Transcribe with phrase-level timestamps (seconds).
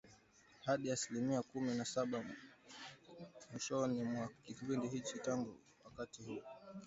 [0.65, 2.23] hadi asilimia kumi na saba
[3.51, 6.41] mwishoni mwa kipindi hicho Tangu wakati huo